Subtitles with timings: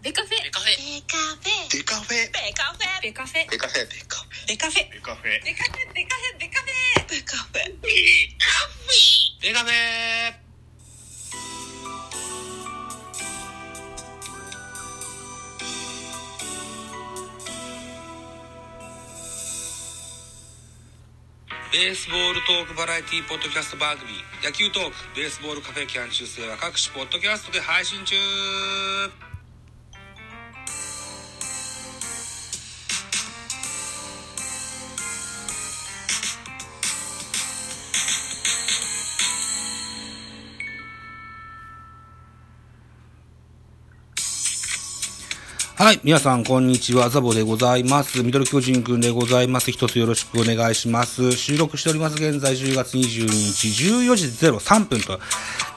[0.00, 0.30] ベカフェ。
[0.30, 0.70] ベカフェ。
[0.70, 1.70] ベカフェ。
[1.72, 3.02] デカフェ。
[3.02, 3.50] ベカフェ。
[3.50, 3.88] ベカフェ。
[4.46, 5.42] デカフェベカフェ。
[5.42, 5.98] デカフェ。
[5.98, 6.38] ベカフェ。
[6.38, 7.02] ベカフェ。
[7.02, 7.82] ベカフェ。
[7.82, 7.92] ベ
[8.38, 9.02] カフェ。
[9.42, 10.48] ベカフェ。
[21.70, 24.10] ベースボールトークバラエティポッドキャスト番組
[24.42, 25.86] 野球トークベースボールカフェ。
[25.86, 28.16] キャン中世は各種ポッドキャストで配信中
[45.78, 46.00] はい。
[46.02, 47.08] 皆さん、こんにちは。
[47.08, 48.20] ザボでございます。
[48.24, 49.70] ミドル巨人くんでございます。
[49.70, 51.30] 一つよろしくお願いします。
[51.30, 52.16] 収録しております。
[52.16, 55.20] 現在10月22日14時03分と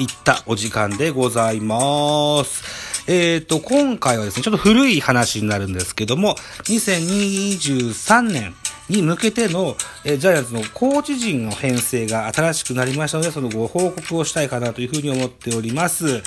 [0.00, 3.10] いったお時間でございます。
[3.10, 8.54] えっ、と、今回はですね、ちょっと古い話になるんですけども、2023年
[8.88, 16.22] に向けての、えジャイアンツのコーチ陣の編成が新しくなりましたので、そのご報告をしたいかなというふうに思っております。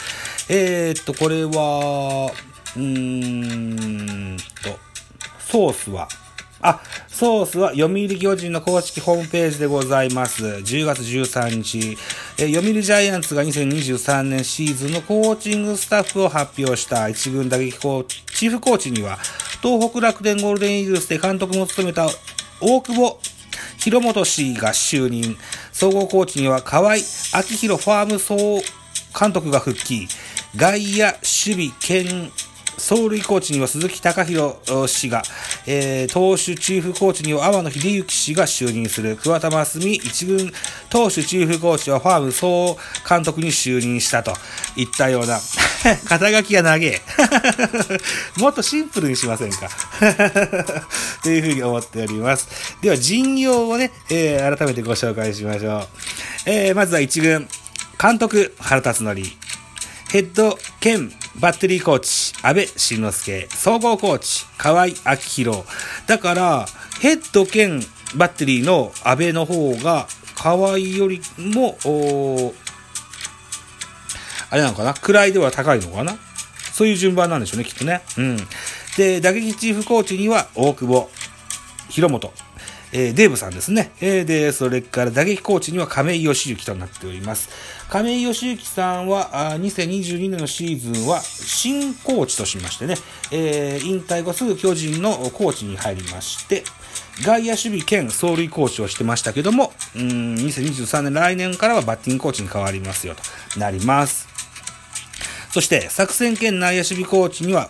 [0.50, 2.34] えっ、と、これは、
[2.76, 4.80] うーんと、
[5.40, 6.08] ソースは、
[6.62, 10.46] あ、ソースは読売巨人の公式ホームページでございます。
[10.46, 11.98] 10月13日、
[12.38, 19.18] え読売ジャイアンツが2023年シーズンのコーチングスタッフを発表した一軍打撃コーチ、チーフコーチには、
[19.62, 22.08] 東北楽天ゴールデンイーグルスで監督も務めた
[22.62, 23.20] 大久保
[23.78, 25.36] 広本氏が就任。
[25.72, 28.38] 総合コーチには河合明宏ファーム総
[29.20, 30.08] 監督が復帰。
[30.56, 32.32] 外野、守備、兼
[32.78, 34.56] 走塁コーチには鈴木貴弘
[34.88, 35.22] 氏が、
[35.68, 39.16] えー投手チーフコーチには天野秀幸氏が就任する。
[39.18, 40.52] 桑田真澄一軍
[40.90, 42.78] 投手チーフコーチはファーム総
[43.08, 44.34] 監督に就任したと
[44.76, 45.40] いったような、
[46.08, 47.02] 肩書きが長え。
[48.38, 49.70] もっとシンプルにしませんか。
[51.24, 52.48] というふうに思っております。
[52.82, 55.88] では、陣容をね、えー改めてご紹介しましょう。
[56.46, 57.48] えーまずは一軍、
[58.02, 59.22] 監督、原辰徳。
[60.12, 61.10] ヘッド兼
[61.40, 63.48] バッテリーコーチ、安倍晋之助。
[63.50, 65.64] 総合コーチ、河合明宏。
[66.06, 66.66] だから、
[67.00, 67.82] ヘッド兼
[68.16, 71.78] バッテリーの安倍の方が、河合よりも、
[74.50, 74.94] あれなのかな？
[74.94, 76.18] 位では高いのかな？
[76.74, 78.02] そういう順番なんでしょうね、きっとね。
[78.18, 78.38] うん。
[78.98, 81.10] で、打撃チーフコーチには、大久保、
[81.90, 82.34] 広本、
[82.94, 83.92] えーデーブさんですね。
[84.02, 87.50] えーで、それから打撃コーチには亀井義行となっております。
[87.90, 92.96] 亀井義行さんは、あ2022年のシーズンは新コーチとしましてね、
[93.32, 96.64] えー引退後すぐ巨人のコーチに入りまして、
[97.24, 104.28] 外野守備兼走塁コーチをしてましたけども、うん、2023年来年からはバッティングコーチに変わりますよとなります。
[105.52, 107.70] そして、作戦兼内野守備コーチには、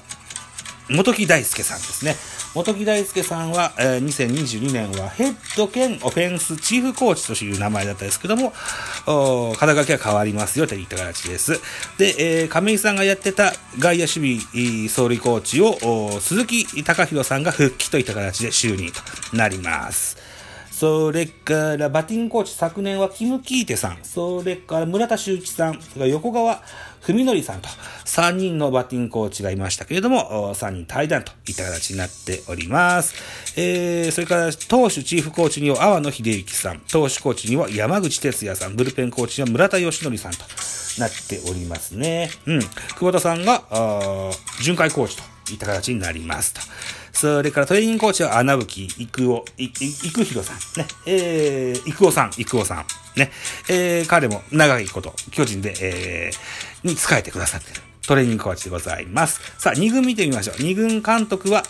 [0.89, 2.15] 元木大輔さんですね。
[2.53, 8.51] 本木大輔さんは、えー2022年はヘッド兼オフェンスチーフコーチという名前だったんですけども、
[9.55, 11.53] 肩書きは変わりますよといった形です。
[11.97, 19.01] で、えー亀井さんがやってた外野守備総理コーチを鈴木隆弘さんが復帰といった形で就任と
[19.35, 20.20] なります。
[20.81, 26.59] それから、バッティングコーチ、昨年はキム・キーテさん、それから村田修一さん、それから横川
[27.01, 27.69] 文則さんと、
[28.05, 33.13] 3人のバッティングコーチがいましたけれども、3人対談といった形になっております。
[33.57, 40.39] えー、それから、投手チーフコーチには阿波野秀幸さん、投手コーチには山口哲也さん、ブルペンコーチには村田義則さんと
[40.99, 42.31] なっておりますね。
[42.47, 42.59] うん。
[42.59, 44.31] 久保田さんが、あ
[44.63, 46.61] 巡回コーチといった形になりますと。
[47.13, 50.81] それからトレーニングコーチは穴吹育夫、育弘さん。
[50.81, 50.87] ね。
[51.05, 52.85] えー、育夫さん、育夫さん。
[53.19, 53.31] ね。
[53.69, 57.81] えー、彼も長いこと、巨人で、えー、に仕えてくださってる。
[58.07, 59.41] トレーニングコーチでございます。
[59.59, 60.55] さあ、二軍見てみましょう。
[60.59, 61.63] 二軍監督は、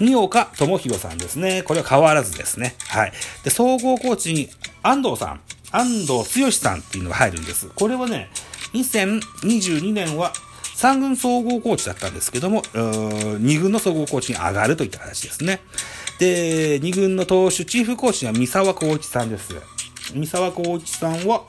[0.00, 1.62] 二岡智弘さんですね。
[1.62, 2.74] これは変わらずですね。
[2.88, 3.12] はい。
[3.44, 4.48] で、総合コーチに
[4.82, 7.68] 安藤さん、安藤剛さんっていうのが入るんです。
[7.74, 8.30] これはね、
[8.72, 10.32] 2022年は
[10.76, 15.60] 3軍総合コーチだったんですけども、2軍の総合コーチに上がるといった形ですね。
[16.18, 19.54] で、2軍の投手チーフコーチは三沢光一さんです。
[20.14, 21.44] 三沢光一さんは、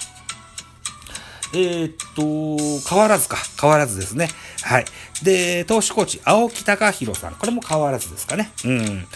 [1.53, 3.37] えーっと、変わらずか。
[3.59, 4.29] 変わらずですね。
[4.63, 4.85] はい。
[5.23, 7.35] で、投手コーチ、青木隆弘さん。
[7.35, 8.51] これも変わらずですかね。
[8.63, 9.07] うん。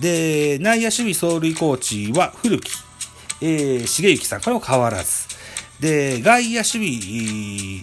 [0.00, 2.72] で、内野守備走塁コーチは古木、
[3.40, 4.40] えー、重幸さん。
[4.40, 5.28] これも変わらず。
[5.80, 7.82] で、外野守備、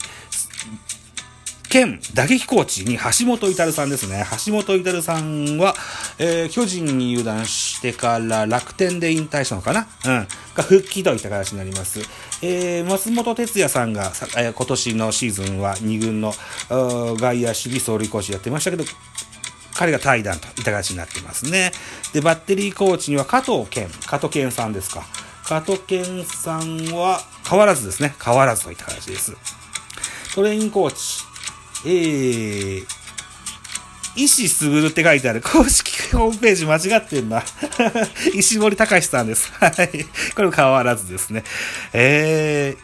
[1.70, 4.26] 兼打撃コーチに橋本至さんですね。
[4.46, 5.76] 橋本至さんは、
[6.18, 9.88] えー、巨人に入団してから楽天で引退したのかな？
[10.06, 10.28] うん。
[10.56, 12.00] が復帰といった形になります。
[12.42, 16.34] えー、松本哲也さんが、えー、今年のシーズンは2軍の
[16.70, 18.84] 外野守備走塁コーチやってましたけど、
[19.76, 21.72] 彼が対談といった形になってますね。
[22.14, 25.06] で、バッテリーコーチには加藤健、加藤健さんですか。
[25.44, 28.16] 加藤健さんは変わらずですね。
[28.24, 29.36] 変わらずといった形です。
[30.34, 31.24] トレインコーチ、
[31.90, 32.86] えー、
[34.16, 37.44] 石すぐるって書いてある公式ホームページ間違ってんな。
[38.36, 39.52] 石森隆さんです。
[39.54, 40.06] はい。
[40.36, 41.44] これも変わらずですね。
[41.94, 42.78] えー、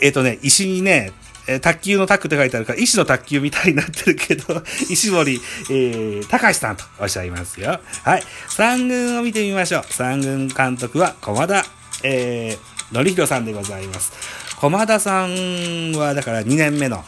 [0.00, 1.12] えっ、ー、とね、石にね、
[1.46, 5.40] え卓球のタックって書いてあるから、石の卓球みたいになってるけど、 石森、
[5.70, 7.80] えー、高橋さんとおっしゃいますよ。
[8.02, 8.22] はい。
[8.48, 9.84] 三軍を見てみましょう。
[9.88, 11.64] 三軍監督は、駒田、
[12.02, 14.12] えー、のりひろさんでございます。
[14.60, 17.04] 駒田さんは、だから2年目の、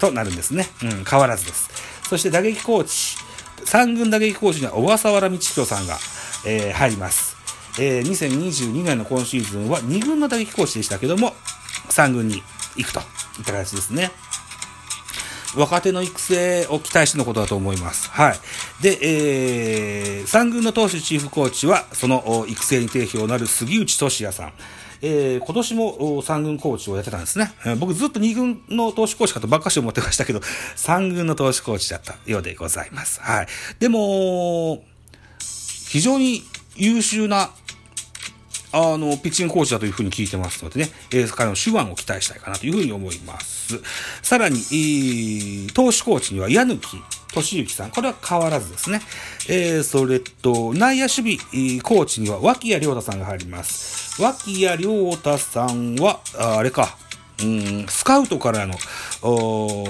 [0.00, 0.66] となるんですね。
[0.82, 1.70] うん、変わらずです。
[2.08, 3.16] そして打撃コーチ、
[3.64, 5.96] 三軍打撃コーチには小笠原道弘さんが、
[6.44, 7.36] えー、入ります。
[7.78, 11.34] えー、2022年の今シーズンは2軍の打撃コーチでしたけども、
[11.90, 12.42] 3軍に
[12.76, 13.02] 行くとい
[13.42, 14.10] った形ですね。
[15.54, 18.10] 若手の育成を期待してのことだと思います。
[18.10, 18.38] はい。
[18.82, 24.52] で、えー、3軍の投手チーフコーチは、その育成に定評のある杉内俊也さん。
[25.02, 27.52] えー、今年も3軍コーチをやってたんですね。
[27.78, 30.40] 僕ずっと2軍の投手コーチかとばっかし思ってましたけど、
[30.76, 33.20] 3軍の投手コーチだったようでございます。
[33.20, 33.46] はい。
[33.78, 34.84] でも、
[35.88, 36.42] 非常に
[36.76, 37.50] 優秀な
[38.70, 43.80] あの、ピッチングコーチだというふうに聞いてますのでね、えー、彼の手腕を期待したいかなというふうに思います。
[44.22, 44.58] さらに、
[45.72, 46.78] 投手コーチには矢貫
[47.42, 47.90] 俊之さん。
[47.90, 49.00] これは変わらずですね。
[49.48, 54.20] えー、それと、内野守備、コーチには脇谷亮太さんが入ります。
[54.22, 56.96] 脇谷亮太さんは、ああれか、
[57.42, 58.74] うん、スカウトからの、
[59.22, 59.86] お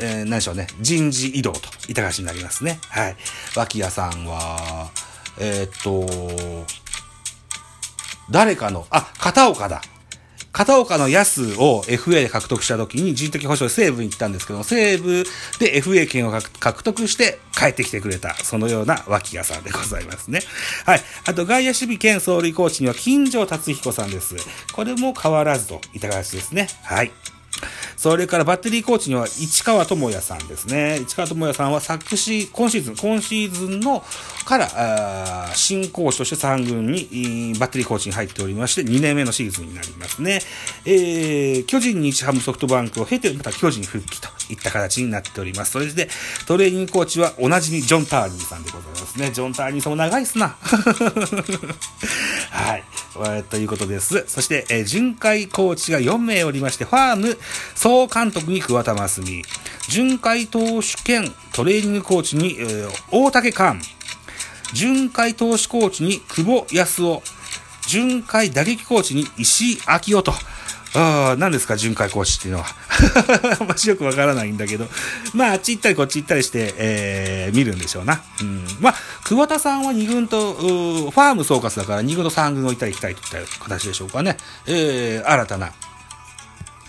[0.00, 1.58] えー、何でしょうね、人事異動と
[1.88, 2.78] いった形になりますね。
[2.88, 3.16] はい。
[3.56, 4.90] 脇谷さんは、
[5.38, 6.66] えー、っと、
[8.30, 9.80] 誰かの、あ、片岡だ。
[10.52, 15.24] 片岡の安を FA で獲得した時に人的保障で西武に行ったんですけども、西武
[15.60, 20.40] で FA 権を獲得して帰ってきてくれた、そのような脇屋さんでございますね。
[20.86, 21.00] はい。
[21.26, 24.36] あと、外野守備兼総理コーチには金城達彦さんです。
[24.72, 26.68] これも変わらずといった形ですね。
[26.82, 27.12] はい。
[27.98, 31.00] それからバッテリーコーチには市川智也さんですね。
[31.00, 34.04] 市川智也さんは昨シ今シーズン、今シーズンの
[34.44, 40.38] から、新コーチとして3軍にバッテリーコーチに入っておりまして、2年目のシーズンになりますね。
[40.84, 45.72] えー、巨人日ハムソフトバンクを経て、また巨人復帰といった形になっております。
[45.72, 46.08] それで、
[46.46, 49.32] トレーニングコーチはおなじみジョン・ターニーさんでございますね。
[49.32, 50.56] ジョン・ターニーさんも長いっすな。
[52.50, 52.84] はい。
[53.16, 54.24] えー、ということです。
[54.26, 57.38] そして、えー、巡回コーチが4名おりまして、ファーム
[57.74, 59.42] 総監督に桑田真澄、
[59.88, 63.80] 巡回投手兼トレーニングコーチに、えー、大竹寛、
[64.72, 67.22] 巡回投手コーチに久保康夫、
[67.86, 69.78] 巡回打撃コーチに石井
[70.10, 70.32] 明夫と、
[70.94, 72.66] ああ、何ですか、巡回コーチっていうのは。
[73.60, 74.86] あんましよくわからないんだけど。
[75.34, 78.22] まあ、あっち行ったりこっち行ったりして、えー、見るんでしょうな。
[78.40, 78.64] うん。
[78.80, 84.36] まあ、桑田さんは2軍と、ファーム総括だから2軍と3軍を行ったり来たりといった形でしょうかね。
[84.66, 85.72] えー、新たな、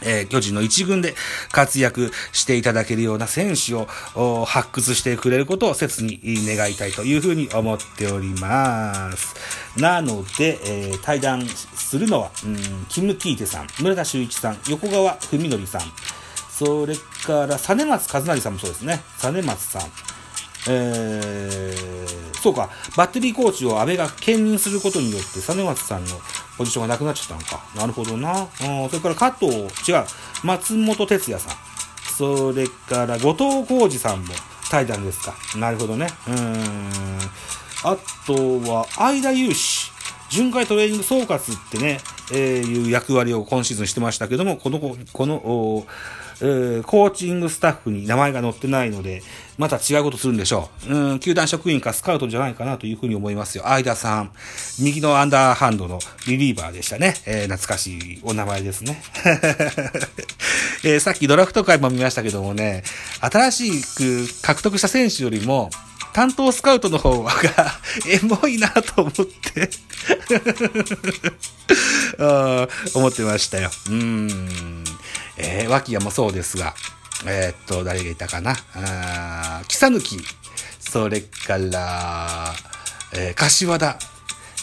[0.02, 1.16] えー、巨人の一軍で
[1.52, 9.36] 活躍していただけるような選手を発掘してくれることを切に願いたいというふうに思っております。
[9.78, 12.58] なので、えー、対談するのは、うん、
[12.90, 15.82] キム・キーテさん、村田修一さん、横川文則さん、
[16.50, 19.02] それから、実松和成さんもそうですね。
[19.18, 19.82] 実松さん。
[20.68, 26.20] えー、そうか、バッテリーコーチを安倍が兼任することによって、実松さんの
[26.60, 27.66] ポジションがなくなっちゃったのか。
[27.74, 28.42] なるほどな。
[28.42, 29.70] うん、それから加藤、違う、
[30.44, 31.58] 松本哲也さん。
[32.18, 34.34] それから後藤浩二さんも
[34.70, 35.36] 対談ですか。
[35.58, 36.10] なるほどね。
[36.28, 37.20] うん。
[37.86, 37.98] あ
[38.28, 39.90] とは、相田雄志。
[40.30, 42.02] 巡回トレーニング総括ってね、
[42.34, 44.80] えー、いう役割を今シーズンしてましたけども、この、
[45.14, 45.86] この、えー、
[46.40, 49.22] コーチングスタッフに名前が載ってないので、
[49.58, 50.94] また違うことするんでしょう。
[50.94, 53.66] うん、球団職員かスカウトじゃないかなというふうに思いますよ。
[53.66, 54.32] 相田さん。
[54.80, 57.16] 右のアンダーハンドのリリーバーでしたね。
[57.26, 59.02] えー、懐かしいお名前ですね。
[60.86, 62.84] えー、さっきドラフト会も見ましたけどもね、
[63.20, 65.70] 新しく獲得した選手よりも、
[66.14, 67.32] 担当スカウトの方が、
[68.08, 69.70] エモいなと思って
[72.96, 73.70] 思ってましたよ。
[73.90, 74.79] うん。
[75.40, 76.74] えー、脇屋もそうですが、
[77.26, 78.56] えー、っと、誰がいたかな。
[78.76, 80.18] あ木さぬき、
[80.80, 82.54] それから、
[83.14, 83.98] えー、柏田、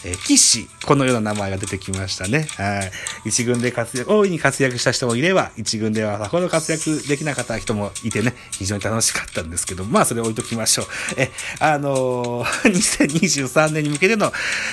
[0.05, 2.47] えー、岸、このような名前が出てきましたね。
[2.57, 2.81] は
[3.25, 3.29] い。
[3.29, 10.85] 一軍で活躍、大いに活躍した人もいれば、一軍ではさほど活躍できなかった人もいてね、非常に楽しかったんですけど、まあそれ置いときましょう。
[11.17, 12.47] え、あのー、
[13.07, 14.31] 2023年に向けての、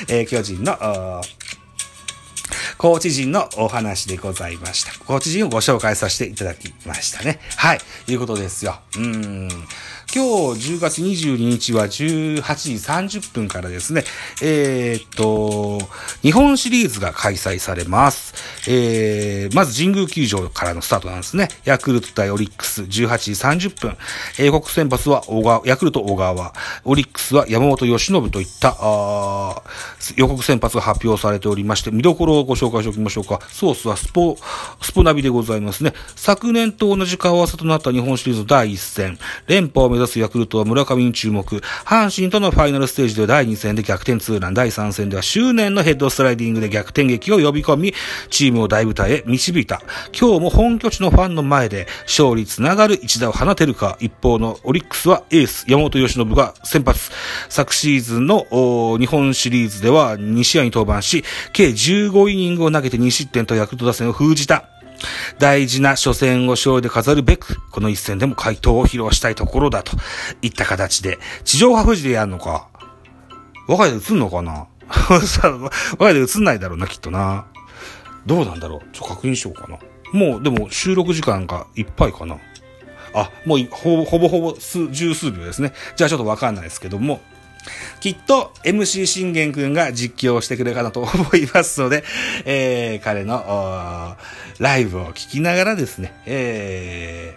[0.08, 1.22] えー、巨人の、
[2.84, 4.92] コーチ陣のお話でございました。
[5.06, 7.40] コーチ陣をご紹介させていただきましたね。
[7.56, 7.78] はい。
[8.08, 8.78] いうことですよ。
[8.98, 9.48] うん。
[10.14, 14.04] 今日10月22日は18時30分からですね、
[14.42, 15.78] えー、っと、
[16.20, 18.33] 日本シリーズが開催されます。
[18.68, 21.48] えー、まず神宮球場からのスタートなんですね。
[21.64, 23.96] ヤクルト対オリックス18時30分。
[24.38, 26.52] 英国先発は小川、ヤクルト小川、
[26.84, 29.62] オリックスは山本由伸といった、あ
[30.16, 33.40] 予告先発が発表されておりまして、見どころをご紹介しておきましょうか。
[33.50, 34.36] ソースはスポ、
[34.80, 35.92] スポナビでございますね。
[36.16, 41.44] 昨年と同じ顔合わせとなった日本シリーズ第1戦、連覇を目指すヤクルトは村上に注目。
[41.84, 47.94] 阪神とのファイナルステージでは第2戦で逆転ツーラン、第3戦では執念のヘッドスライディングで逆転劇を呼び込み、
[48.30, 49.82] チームを大舞台へ導いた。
[50.18, 53.96] 今日も本拠地のファンの前で勝利つながる一打を放てるか。
[54.00, 57.10] 一方のオリックスはエース、山本由伸が先発。
[57.48, 58.46] 昨シーズンの
[58.98, 64.68] 日本シリーズでは2試合に登板し、計15イニングを投げて2失点とヤクルト打線を封じた。
[65.38, 69.96] 大事な初戦を勝利で飾るべく、この一戦でも回答を披露したいところだと
[70.40, 72.68] いった形で、地上波富士でやるのか。
[73.68, 74.66] 我が家で映んのかな
[75.10, 75.18] 我
[75.98, 77.46] が家で映んないだろうな、きっとな。
[78.26, 78.80] どうなんだろう？
[78.92, 79.78] ちょっと、確認しようかな。
[80.12, 82.38] もう、でも収録時間がいっぱいかな。
[83.14, 85.72] あ、もうほぼほぼほぼ数、十数秒ですね。
[85.96, 87.20] じゃあちょっとわかんないですけども。
[88.00, 92.04] きっと MC 信玄くんが実況してくれるかなと思いますので、
[92.44, 94.16] えー、彼の
[94.58, 97.34] ライブを聞きながらですね、え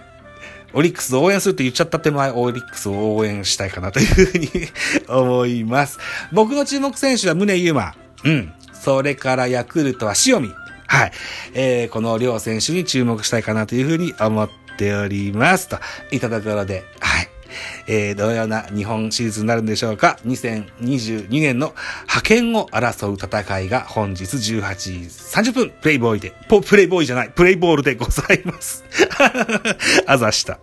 [0.74, 4.50] ー、オリックスを応援するって言っちゃった手前、オリックスを応援したいかなというふうに
[5.08, 5.98] 思います。
[6.34, 7.96] 僕の注目選手は宗優馬。
[8.26, 8.52] うん。
[8.74, 10.52] それからヤクルトは塩見。
[10.88, 11.12] はい。
[11.54, 15.70] えー、この両選手に注目したいかなというふうに思っております。
[15.70, 15.78] と
[16.12, 17.30] いたところで、はい。
[17.88, 20.20] えー、どのような日本シリーズになるんでしょうか。
[20.26, 28.84] 2022年の派遣を争う戦いが本日18時30分、プレイボーイで、プレイボーイじゃない、プレイボールでございます。
[30.06, 30.60] あざした。